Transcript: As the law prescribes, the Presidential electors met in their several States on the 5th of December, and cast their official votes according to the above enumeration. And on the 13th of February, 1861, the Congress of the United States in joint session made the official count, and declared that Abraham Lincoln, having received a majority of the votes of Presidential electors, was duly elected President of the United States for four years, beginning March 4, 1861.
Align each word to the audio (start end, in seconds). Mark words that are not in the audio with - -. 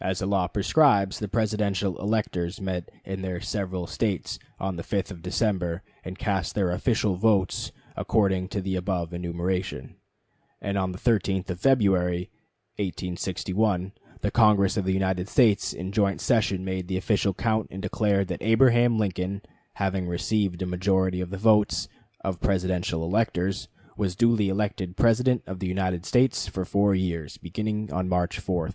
As 0.00 0.18
the 0.18 0.26
law 0.26 0.48
prescribes, 0.48 1.20
the 1.20 1.28
Presidential 1.28 1.96
electors 2.00 2.60
met 2.60 2.90
in 3.04 3.22
their 3.22 3.40
several 3.40 3.86
States 3.86 4.40
on 4.58 4.74
the 4.74 4.82
5th 4.82 5.12
of 5.12 5.22
December, 5.22 5.84
and 6.04 6.18
cast 6.18 6.56
their 6.56 6.72
official 6.72 7.14
votes 7.14 7.70
according 7.96 8.48
to 8.48 8.60
the 8.60 8.74
above 8.74 9.14
enumeration. 9.14 9.94
And 10.60 10.76
on 10.76 10.90
the 10.90 10.98
13th 10.98 11.48
of 11.48 11.60
February, 11.60 12.28
1861, 12.80 13.92
the 14.20 14.32
Congress 14.32 14.76
of 14.76 14.84
the 14.84 14.92
United 14.92 15.28
States 15.28 15.72
in 15.72 15.92
joint 15.92 16.20
session 16.20 16.64
made 16.64 16.88
the 16.88 16.96
official 16.98 17.32
count, 17.32 17.68
and 17.70 17.80
declared 17.80 18.26
that 18.26 18.42
Abraham 18.42 18.98
Lincoln, 18.98 19.42
having 19.74 20.08
received 20.08 20.60
a 20.60 20.66
majority 20.66 21.20
of 21.20 21.30
the 21.30 21.38
votes 21.38 21.86
of 22.22 22.40
Presidential 22.40 23.04
electors, 23.04 23.68
was 23.96 24.16
duly 24.16 24.48
elected 24.48 24.96
President 24.96 25.44
of 25.46 25.60
the 25.60 25.68
United 25.68 26.04
States 26.04 26.48
for 26.48 26.64
four 26.64 26.96
years, 26.96 27.36
beginning 27.36 27.88
March 28.06 28.40
4, 28.40 28.62
1861. 28.62 28.74